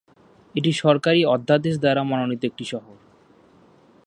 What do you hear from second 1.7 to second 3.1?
দ্বারা মনোনীত একটি শহর।